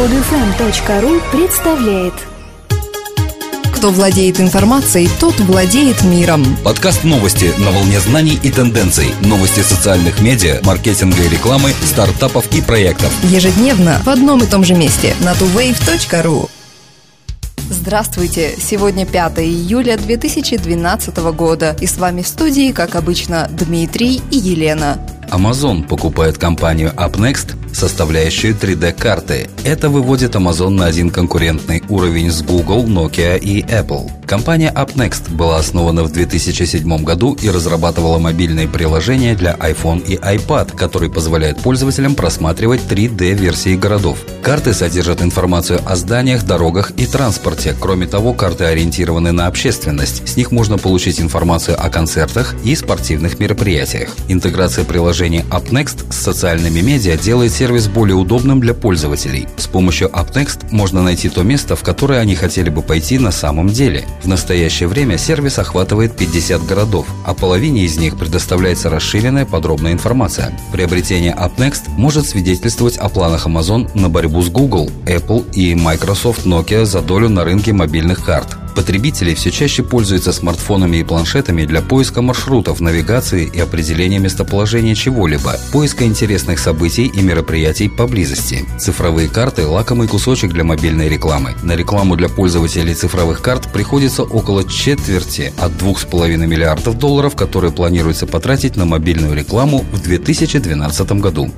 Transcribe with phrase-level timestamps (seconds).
[0.00, 2.14] Подфм.ру представляет
[3.74, 6.42] Кто владеет информацией, тот владеет миром.
[6.64, 9.12] Подкаст новости на волне знаний и тенденций.
[9.20, 13.12] Новости социальных медиа, маркетинга и рекламы, стартапов и проектов.
[13.24, 16.48] Ежедневно в одном и том же месте на tuwave.ru.
[17.68, 18.54] Здравствуйте!
[18.58, 21.76] Сегодня 5 июля 2012 года.
[21.78, 24.98] И с вами в студии, как обычно, Дмитрий и Елена.
[25.30, 29.48] Amazon покупает компанию UpNext, составляющую 3D-карты.
[29.64, 34.10] Это выводит Amazon на один конкурентный уровень с Google, Nokia и Apple.
[34.26, 40.76] Компания UpNext была основана в 2007 году и разрабатывала мобильные приложения для iPhone и iPad,
[40.76, 44.18] которые позволяют пользователям просматривать 3D-версии городов.
[44.42, 47.74] Карты содержат информацию о зданиях, дорогах и транспорте.
[47.78, 50.28] Кроме того, карты ориентированы на общественность.
[50.28, 54.10] С них можно получить информацию о концертах и спортивных мероприятиях.
[54.28, 59.46] Интеграция приложения UpNext с социальными медиа делает сервис более удобным для пользователей.
[59.58, 63.68] С помощью UpNext можно найти то место, в которое они хотели бы пойти на самом
[63.68, 64.06] деле.
[64.22, 70.58] В настоящее время сервис охватывает 50 городов, а половине из них предоставляется расширенная подробная информация.
[70.72, 76.86] Приобретение UpNext может свидетельствовать о планах Amazon на борьбу с Google, Apple и Microsoft Nokia
[76.86, 78.59] за долю на рынке мобильных карт.
[78.74, 85.56] Потребители все чаще пользуются смартфонами и планшетами для поиска маршрутов, навигации и определения местоположения чего-либо,
[85.72, 88.64] поиска интересных событий и мероприятий поблизости.
[88.78, 91.54] Цифровые карты– лакомый кусочек для мобильной рекламы.
[91.62, 98.26] На рекламу для пользователей цифровых карт приходится около четверти от 2,5 миллиардов долларов, которые планируется
[98.26, 101.50] потратить на мобильную рекламу в 2012 году.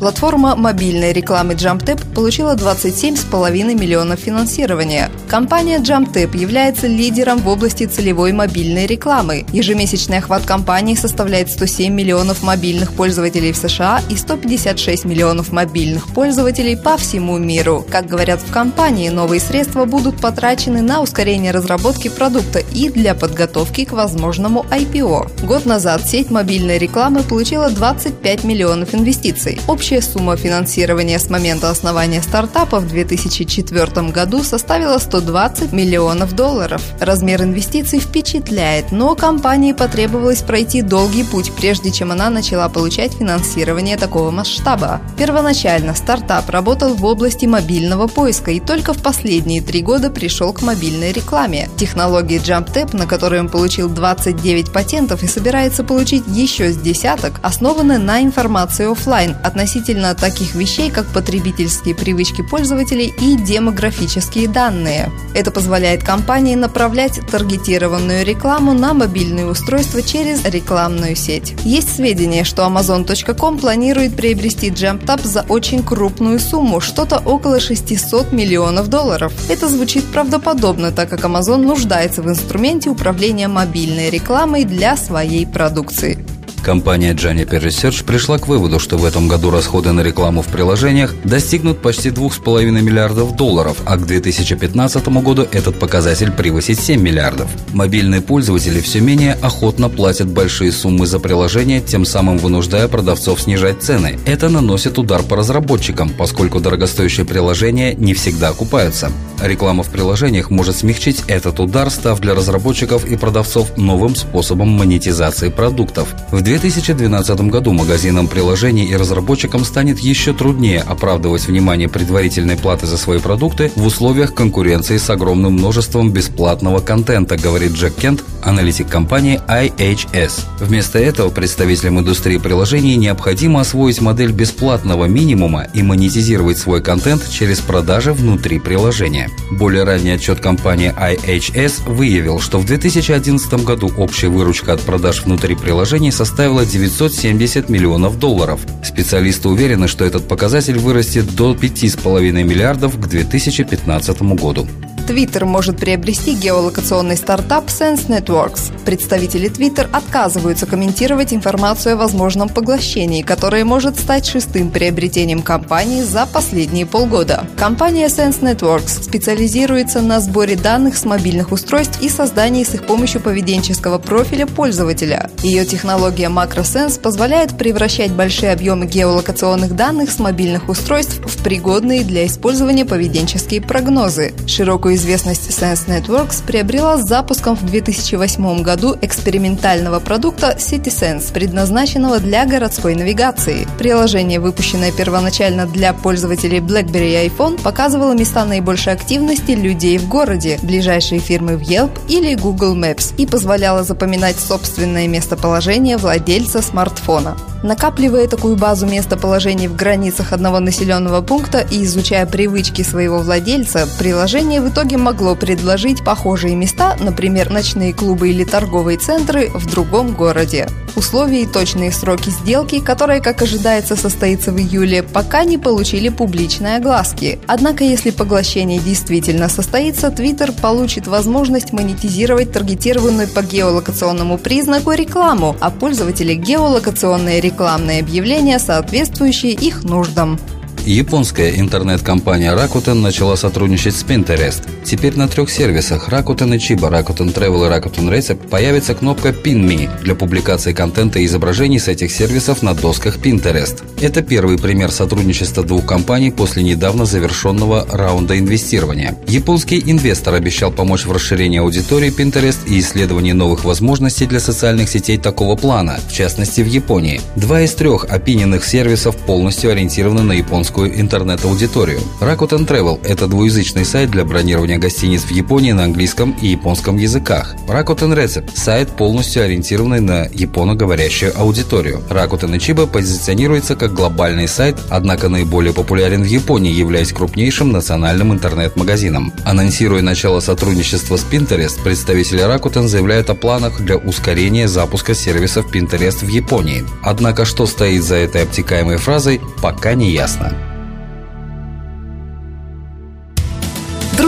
[0.00, 5.10] Платформа мобильной рекламы JumpTap получила 27,5 миллионов финансирования.
[5.28, 9.44] Компания JumpTap является лидером в области целевой мобильной рекламы.
[9.52, 16.78] Ежемесячный охват компании составляет 107 миллионов мобильных пользователей в США и 156 миллионов мобильных пользователей
[16.78, 17.84] по всему миру.
[17.90, 23.84] Как говорят в компании, новые средства будут потрачены на ускорение разработки продукта и для подготовки
[23.84, 25.44] к возможному IPO.
[25.46, 29.60] Год назад сеть мобильной рекламы получила 25 миллионов инвестиций.
[29.68, 36.80] Общая Общая сумма финансирования с момента основания стартапа в 2004 году составила 120 миллионов долларов.
[37.00, 43.96] Размер инвестиций впечатляет, но компании потребовалось пройти долгий путь, прежде чем она начала получать финансирование
[43.96, 45.00] такого масштаба.
[45.18, 50.62] Первоначально стартап работал в области мобильного поиска и только в последние три года пришел к
[50.62, 51.68] мобильной рекламе.
[51.76, 57.98] Технологии JumpTap, на которой он получил 29 патентов и собирается получить еще с десяток, основаны
[57.98, 65.10] на информации офлайн относительно относительно таких вещей, как потребительские привычки пользователей и демографические данные.
[65.34, 71.54] Это позволяет компании направлять таргетированную рекламу на мобильные устройства через рекламную сеть.
[71.64, 78.88] Есть сведения, что Amazon.com планирует приобрести JumpTap за очень крупную сумму, что-то около 600 миллионов
[78.88, 79.32] долларов.
[79.48, 86.18] Это звучит правдоподобно, так как Amazon нуждается в инструменте управления мобильной рекламой для своей продукции.
[86.62, 91.14] Компания Juniper Research пришла к выводу, что в этом году расходы на рекламу в приложениях
[91.24, 97.50] достигнут почти 2,5 миллиардов долларов, а к 2015 году этот показатель превысит 7 миллиардов.
[97.72, 103.82] Мобильные пользователи все менее охотно платят большие суммы за приложения, тем самым вынуждая продавцов снижать
[103.82, 104.18] цены.
[104.26, 109.10] Это наносит удар по разработчикам, поскольку дорогостоящие приложения не всегда окупаются.
[109.42, 115.48] Реклама в приложениях может смягчить этот удар, став для разработчиков и продавцов новым способом монетизации
[115.48, 116.14] продуктов.
[116.30, 122.96] В 2012 году магазинам приложений и разработчикам станет еще труднее оправдывать внимание предварительной платы за
[122.96, 129.40] свои продукты в условиях конкуренции с огромным множеством бесплатного контента, говорит Джек Кент, аналитик компании
[129.48, 130.44] IHS.
[130.60, 137.60] Вместо этого представителям индустрии приложений необходимо освоить модель бесплатного минимума и монетизировать свой контент через
[137.60, 139.30] продажи внутри приложения.
[139.50, 145.54] Более ранний отчет компании IHS выявил, что в 2011 году общая выручка от продаж внутри
[145.54, 148.60] приложений составила составила 970 миллионов долларов.
[148.84, 154.68] Специалисты уверены, что этот показатель вырастет до 5,5 миллиардов к 2015 году.
[155.10, 158.70] Twitter может приобрести геолокационный стартап Sense Networks.
[158.84, 166.26] Представители Twitter отказываются комментировать информацию о возможном поглощении, которое может стать шестым приобретением компании за
[166.26, 167.44] последние полгода.
[167.58, 173.20] Компания Sense Networks специализируется на сборе данных с мобильных устройств и создании с их помощью
[173.20, 175.28] поведенческого профиля пользователя.
[175.42, 182.26] Ее технология MacroSense позволяет превращать большие объемы геолокационных данных с мобильных устройств в пригодные для
[182.26, 184.34] использования поведенческие прогнозы.
[184.46, 192.44] Широкую известность Sense Networks приобрела с запуском в 2008 году экспериментального продукта CitySense, предназначенного для
[192.44, 193.66] городской навигации.
[193.78, 200.58] Приложение, выпущенное первоначально для пользователей BlackBerry и iPhone, показывало места наибольшей активности людей в городе,
[200.62, 207.36] ближайшие фирмы в Yelp или Google Maps и позволяло запоминать собственное местоположение владельца смартфона.
[207.62, 214.62] Накапливая такую базу местоположений в границах одного населенного пункта и изучая привычки своего владельца, приложение
[214.62, 220.68] в итоге могло предложить похожие места, например, ночные клубы или торговые центры в другом городе.
[220.96, 226.76] Условия и точные сроки сделки, которая, как ожидается, состоится в июле, пока не получили публичной
[226.76, 227.38] огласки.
[227.46, 235.70] Однако, если поглощение действительно состоится, Twitter получит возможность монетизировать таргетированную по геолокационному признаку рекламу, а
[235.70, 240.38] пользователи геолокационные рекламные объявления, соответствующие их нуждам.
[240.86, 244.62] Японская интернет-компания Rakuten начала сотрудничать с Pinterest.
[244.82, 249.90] Теперь на трех сервисах Rakuten Ichiba, Rakuten Travel и Rakuten Recipe появится кнопка Pin Me
[250.02, 253.82] для публикации контента и изображений с этих сервисов на досках Pinterest.
[254.00, 259.16] Это первый пример сотрудничества двух компаний после недавно завершенного раунда инвестирования.
[259.28, 265.18] Японский инвестор обещал помочь в расширении аудитории Pinterest и исследовании новых возможностей для социальных сетей
[265.18, 267.20] такого плана, в частности в Японии.
[267.36, 272.00] Два из трех опиненных сервисов полностью ориентированы на японскую японскую интернет-аудиторию.
[272.20, 277.56] Rakuten Travel– это двуязычный сайт для бронирования гостиниц в Японии на английском и японском языках.
[277.66, 282.02] Rakuten Recipe– сайт, полностью ориентированный на японоговорящую аудиторию.
[282.08, 289.32] Rakuten Ichiba позиционируется как глобальный сайт, однако наиболее популярен в Японии, являясь крупнейшим национальным интернет-магазином.
[289.44, 296.24] Анонсируя начало сотрудничества с Pinterest, представители Rakuten заявляют о планах для ускорения запуска сервисов Pinterest
[296.24, 296.84] в Японии.
[297.02, 300.59] Однако, что стоит за этой обтекаемой фразой, пока не ясно.